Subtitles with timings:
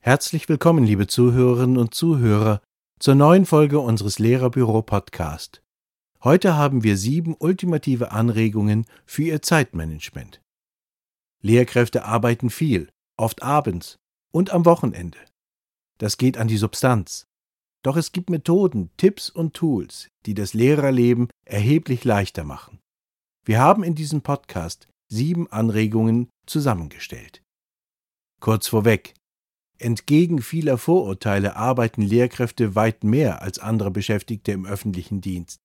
[0.00, 2.60] Herzlich willkommen, liebe Zuhörerinnen und Zuhörer,
[2.98, 5.62] zur neuen Folge unseres Lehrerbüro Podcast.
[6.24, 10.42] Heute haben wir sieben ultimative Anregungen für Ihr Zeitmanagement.
[11.42, 14.00] Lehrkräfte arbeiten viel, oft abends
[14.32, 15.18] und am Wochenende.
[15.98, 17.28] Das geht an die Substanz.
[17.82, 22.78] Doch es gibt Methoden, Tipps und Tools, die das Lehrerleben erheblich leichter machen.
[23.44, 27.42] Wir haben in diesem Podcast sieben Anregungen zusammengestellt.
[28.40, 29.14] Kurz vorweg,
[29.82, 35.58] Entgegen vieler Vorurteile arbeiten Lehrkräfte weit mehr als andere Beschäftigte im öffentlichen Dienst.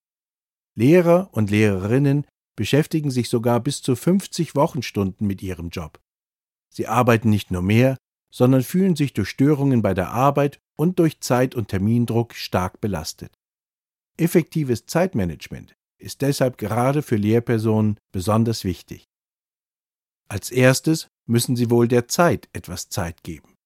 [0.75, 5.99] Lehrer und Lehrerinnen beschäftigen sich sogar bis zu 50 Wochenstunden mit ihrem Job.
[6.73, 7.95] Sie arbeiten nicht nur mehr,
[8.33, 13.33] sondern fühlen sich durch Störungen bei der Arbeit und durch Zeit- und Termindruck stark belastet.
[14.17, 19.03] Effektives Zeitmanagement ist deshalb gerade für Lehrpersonen besonders wichtig.
[20.29, 23.57] Als erstes müssen Sie wohl der Zeit etwas Zeit geben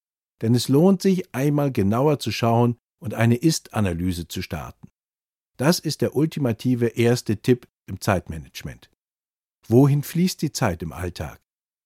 [0.41, 4.89] denn es lohnt sich, einmal genauer zu schauen und eine Ist-Analyse zu starten.
[5.57, 8.89] Das ist der ultimative erste Tipp im Zeitmanagement.
[9.67, 11.39] Wohin fließt die Zeit im Alltag?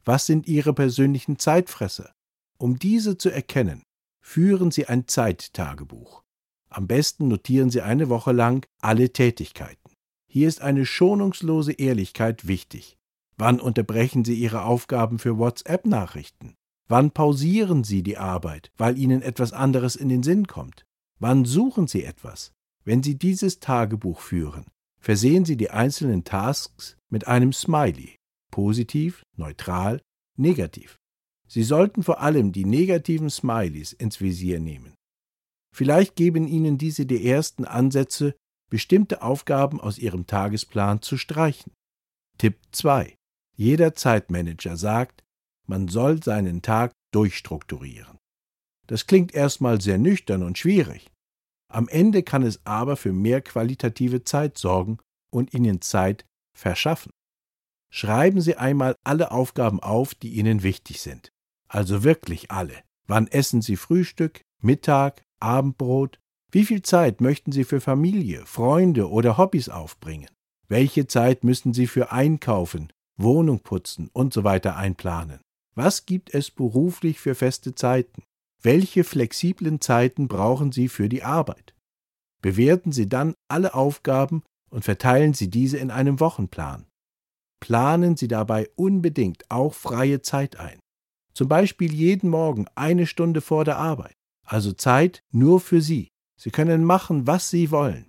[0.05, 2.13] Was sind Ihre persönlichen Zeitfresser?
[2.57, 3.83] Um diese zu erkennen,
[4.25, 6.23] führen Sie ein Zeittagebuch.
[6.69, 9.93] Am besten notieren Sie eine Woche lang alle Tätigkeiten.
[10.27, 12.97] Hier ist eine schonungslose Ehrlichkeit wichtig.
[13.37, 16.55] Wann unterbrechen Sie Ihre Aufgaben für WhatsApp-Nachrichten?
[16.87, 20.85] Wann pausieren Sie die Arbeit, weil Ihnen etwas anderes in den Sinn kommt?
[21.19, 22.51] Wann suchen Sie etwas?
[22.83, 24.65] Wenn Sie dieses Tagebuch führen,
[24.99, 28.15] versehen Sie die einzelnen Tasks mit einem Smiley.
[28.51, 30.01] Positiv, neutral,
[30.35, 30.97] negativ.
[31.47, 34.95] Sie sollten vor allem die negativen Smileys ins Visier nehmen.
[35.73, 38.35] Vielleicht geben Ihnen diese die ersten Ansätze,
[38.69, 41.73] bestimmte Aufgaben aus Ihrem Tagesplan zu streichen.
[42.37, 43.15] Tipp 2.
[43.55, 45.23] Jeder Zeitmanager sagt,
[45.67, 48.17] man soll seinen Tag durchstrukturieren.
[48.87, 51.09] Das klingt erstmal sehr nüchtern und schwierig.
[51.71, 54.99] Am Ende kann es aber für mehr qualitative Zeit sorgen
[55.31, 57.11] und Ihnen Zeit verschaffen.
[57.91, 61.31] Schreiben Sie einmal alle Aufgaben auf, die Ihnen wichtig sind.
[61.75, 62.73] Also wirklich alle.
[63.05, 66.21] Wann essen Sie Frühstück, Mittag, Abendbrot?
[66.49, 70.29] Wie viel Zeit möchten Sie für Familie, Freunde oder Hobbys aufbringen?
[70.69, 75.41] Welche Zeit müssen Sie für Einkaufen, Wohnung putzen und so weiter einplanen?
[75.75, 78.23] Was gibt es beruflich für feste Zeiten?
[78.61, 81.75] Welche flexiblen Zeiten brauchen Sie für die Arbeit?
[82.41, 86.85] Bewerten Sie dann alle Aufgaben und verteilen Sie diese in einem Wochenplan.
[87.59, 90.79] Planen Sie dabei unbedingt auch freie Zeit ein.
[91.35, 94.15] Zum Beispiel jeden Morgen eine Stunde vor der Arbeit.
[94.43, 96.07] Also Zeit nur für Sie.
[96.39, 98.07] Sie können machen, was Sie wollen.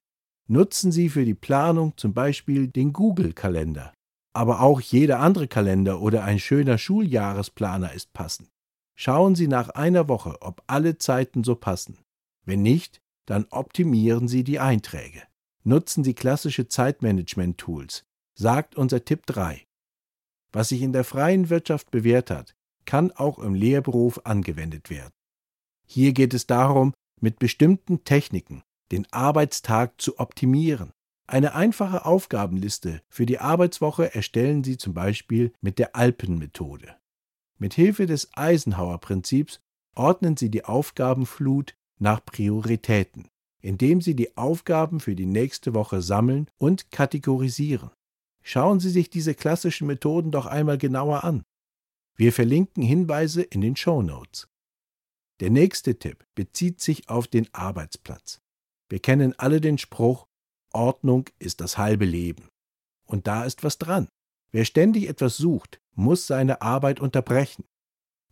[0.49, 3.93] Nutzen Sie für die Planung zum Beispiel den Google-Kalender
[4.37, 8.51] aber auch jeder andere Kalender oder ein schöner Schuljahresplaner ist passend.
[8.95, 11.99] Schauen Sie nach einer Woche, ob alle Zeiten so passen.
[12.45, 15.23] Wenn nicht, dann optimieren Sie die Einträge.
[15.65, 18.05] Nutzen Sie klassische Zeitmanagement-Tools,
[18.35, 19.65] sagt unser Tipp 3.
[20.53, 22.55] Was sich in der freien Wirtschaft bewährt hat,
[22.87, 25.13] kann auch im Lehrberuf angewendet werden.
[25.87, 30.93] Hier geht es darum, mit bestimmten Techniken den Arbeitstag zu optimieren.
[31.27, 36.97] Eine einfache Aufgabenliste für die Arbeitswoche erstellen Sie zum Beispiel mit der Alpenmethode.
[37.59, 39.61] Mit Hilfe des Eisenhower-Prinzips
[39.95, 43.29] ordnen Sie die Aufgabenflut nach Prioritäten,
[43.61, 47.91] indem Sie die Aufgaben für die nächste Woche sammeln und kategorisieren.
[48.43, 51.43] Schauen Sie sich diese klassischen Methoden doch einmal genauer an.
[52.19, 54.49] Wir verlinken Hinweise in den Show Notes.
[55.41, 58.41] Der nächste Tipp bezieht sich auf den Arbeitsplatz.
[58.89, 60.27] Wir kennen alle den Spruch,
[60.73, 62.49] Ordnung ist das halbe Leben.
[63.07, 64.09] Und da ist was dran.
[64.51, 67.65] Wer ständig etwas sucht, muss seine Arbeit unterbrechen.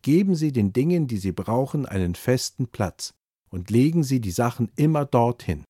[0.01, 3.13] Geben Sie den Dingen, die Sie brauchen, einen festen Platz
[3.51, 5.65] und legen Sie die Sachen immer dorthin.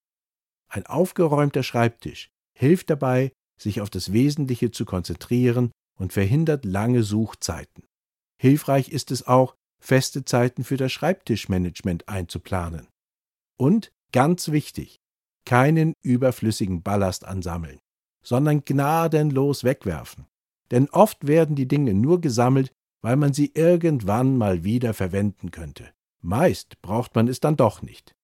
[0.68, 7.84] Ein aufgeräumter Schreibtisch hilft dabei, sich auf das Wesentliche zu konzentrieren und verhindert lange Suchzeiten.
[8.36, 12.88] Hilfreich ist es auch, feste Zeiten für das Schreibtischmanagement einzuplanen.
[13.56, 15.00] Und, ganz wichtig,
[15.44, 17.78] keinen überflüssigen Ballast ansammeln,
[18.22, 20.26] sondern gnadenlos wegwerfen.
[20.70, 22.72] Denn oft werden die Dinge nur gesammelt,
[23.02, 25.92] weil man sie irgendwann mal wieder verwenden könnte.
[26.22, 28.14] Meist braucht man es dann doch nicht.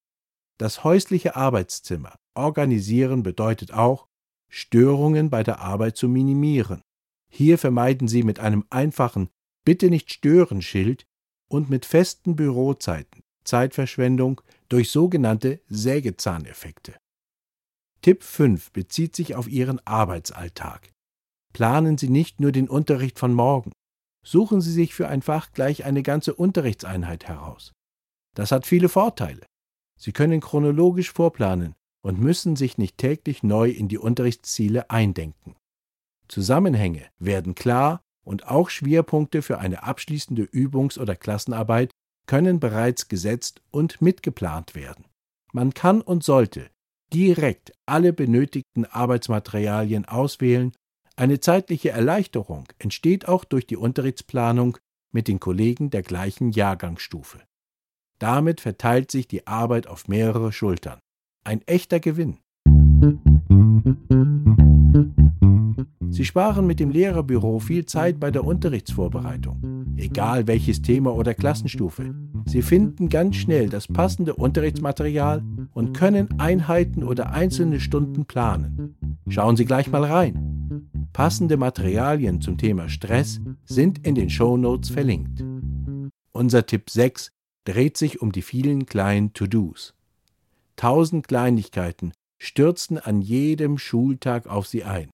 [0.57, 4.09] Das häusliche Arbeitszimmer organisieren bedeutet auch,
[4.49, 6.81] Störungen bei der Arbeit zu minimieren.
[7.31, 9.29] Hier vermeiden Sie mit einem einfachen
[9.71, 11.07] Bitte nicht stören Schild
[11.49, 16.97] und mit festen Bürozeiten Zeitverschwendung durch sogenannte Sägezahneffekte.
[18.03, 20.91] Tipp 5 bezieht sich auf Ihren Arbeitsalltag.
[21.53, 23.71] Planen Sie nicht nur den Unterricht von morgen.
[24.27, 27.71] Suchen Sie sich für ein Fach gleich eine ganze Unterrichtseinheit heraus.
[28.35, 29.47] Das hat viele Vorteile.
[29.97, 35.55] Sie können chronologisch vorplanen und müssen sich nicht täglich neu in die Unterrichtsziele eindenken.
[36.27, 41.91] Zusammenhänge werden klar und auch Schwerpunkte für eine abschließende Übungs- oder Klassenarbeit
[42.29, 45.05] können bereits gesetzt und mitgeplant werden.
[45.53, 46.71] Man kann und sollte
[47.13, 50.71] direkt alle benötigten Arbeitsmaterialien auswählen.
[51.17, 54.79] Eine zeitliche Erleichterung entsteht auch durch die Unterrichtsplanung
[55.13, 57.41] mit den Kollegen der gleichen Jahrgangsstufe.
[58.21, 61.01] Damit verteilt sich die Arbeit auf mehrere Schultern.
[61.43, 62.39] Ein echter Gewinn.
[66.11, 72.15] Sie sparen mit dem Lehrerbüro viel Zeit bei der Unterrichtsvorbereitung, egal welches Thema oder Klassenstufe.
[72.47, 78.97] Sie finden ganz schnell das passende Unterrichtsmaterial und können Einheiten oder einzelne Stunden planen.
[79.29, 80.89] Schauen Sie gleich mal rein.
[81.13, 85.45] Passende Materialien zum Thema Stress sind in den Show Notes verlinkt.
[86.33, 87.31] Unser Tipp 6
[87.65, 89.95] dreht sich um die vielen kleinen To-Dos.
[90.75, 95.11] Tausend Kleinigkeiten stürzten an jedem Schultag auf Sie ein.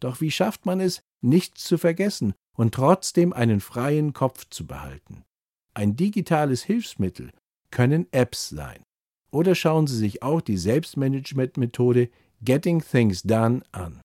[0.00, 5.24] Doch wie schafft man es, nichts zu vergessen und trotzdem einen freien Kopf zu behalten?
[5.74, 7.32] Ein digitales Hilfsmittel
[7.70, 8.82] können Apps sein.
[9.30, 12.10] Oder schauen Sie sich auch die Selbstmanagement-Methode
[12.40, 14.00] Getting Things Done an.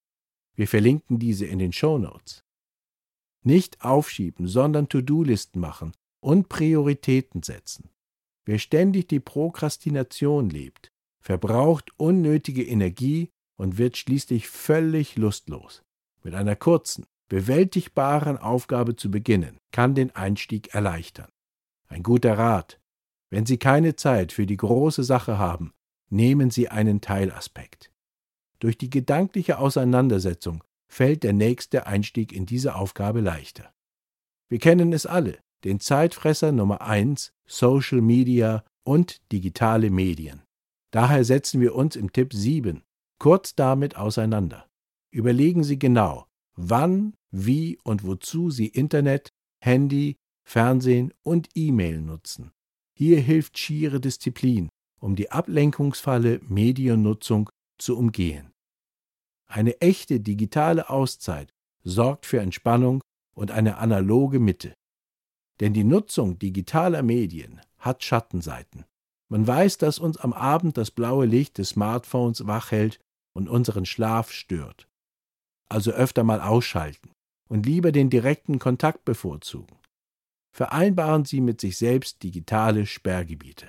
[0.55, 2.43] Wir verlinken diese in den Show Notes.
[3.43, 7.89] Nicht aufschieben, sondern To-Do-Listen machen und Prioritäten setzen.
[8.45, 10.89] Wer ständig die Prokrastination lebt,
[11.19, 15.82] verbraucht unnötige Energie und wird schließlich völlig lustlos.
[16.23, 21.27] Mit einer kurzen, bewältigbaren Aufgabe zu beginnen, kann den Einstieg erleichtern.
[21.87, 22.79] Ein guter Rat.
[23.29, 25.73] Wenn Sie keine Zeit für die große Sache haben,
[26.09, 27.91] nehmen Sie einen Teilaspekt.
[28.59, 33.73] Durch die gedankliche Auseinandersetzung fällt der nächste Einstieg in diese Aufgabe leichter.
[34.47, 40.43] Wir kennen es alle, den Zeitfresser Nummer eins Social Media und digitale Medien.
[40.91, 42.83] Daher setzen wir uns im Tipp 7
[43.17, 44.67] kurz damit auseinander.
[45.13, 46.25] Überlegen Sie genau,
[46.55, 49.29] wann, wie und wozu Sie Internet,
[49.59, 52.51] Handy, Fernsehen und E-Mail nutzen.
[52.95, 54.69] Hier hilft schiere Disziplin,
[54.99, 58.53] um die Ablenkungsfalle Mediennutzung zu umgehen.
[59.45, 61.51] Eine echte digitale Auszeit
[61.83, 63.03] sorgt für Entspannung
[63.35, 64.73] und eine analoge Mitte.
[65.59, 68.83] Denn die Nutzung digitaler Medien hat Schattenseiten.
[69.29, 72.99] Man weiß, dass uns am Abend das blaue Licht des Smartphones wach hält
[73.35, 74.87] und unseren Schlaf stört.
[75.73, 77.09] Also öfter mal ausschalten
[77.49, 79.75] und lieber den direkten Kontakt bevorzugen.
[80.55, 83.67] Vereinbaren Sie mit sich selbst digitale Sperrgebiete.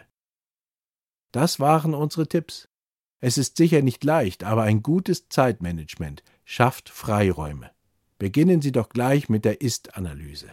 [1.33, 2.69] Das waren unsere Tipps.
[3.23, 7.71] Es ist sicher nicht leicht, aber ein gutes Zeitmanagement schafft Freiräume.
[8.19, 10.53] Beginnen Sie doch gleich mit der Ist-Analyse.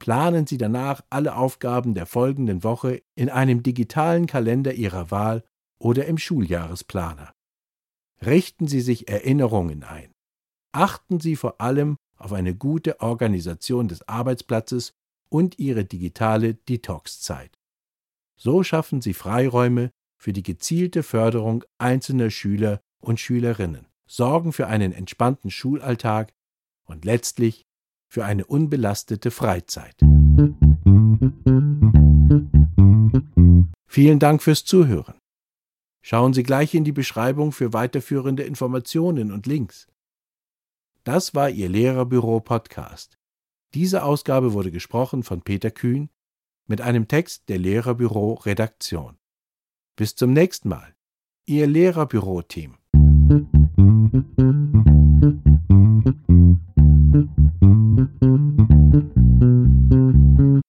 [0.00, 5.44] Planen Sie danach alle Aufgaben der folgenden Woche in einem digitalen Kalender Ihrer Wahl
[5.78, 7.32] oder im Schuljahresplaner.
[8.20, 10.11] Richten Sie sich Erinnerungen ein.
[10.72, 14.94] Achten Sie vor allem auf eine gute Organisation des Arbeitsplatzes
[15.28, 17.58] und Ihre digitale Detox-Zeit.
[18.36, 24.92] So schaffen Sie Freiräume für die gezielte Förderung einzelner Schüler und Schülerinnen, sorgen für einen
[24.92, 26.32] entspannten Schulalltag
[26.84, 27.66] und letztlich
[28.08, 29.96] für eine unbelastete Freizeit.
[33.86, 35.14] Vielen Dank fürs Zuhören.
[36.02, 39.86] Schauen Sie gleich in die Beschreibung für weiterführende Informationen und Links.
[41.04, 43.18] Das war Ihr Lehrerbüro Podcast.
[43.74, 46.10] Diese Ausgabe wurde gesprochen von Peter Kühn
[46.68, 49.18] mit einem Text der Lehrerbüro Redaktion.
[49.96, 50.94] Bis zum nächsten Mal.
[51.44, 52.76] Ihr Lehrerbüro Team.